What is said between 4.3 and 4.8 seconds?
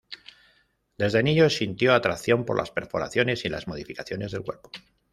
del cuerpo.